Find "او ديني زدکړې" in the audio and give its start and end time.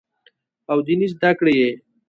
0.71-1.53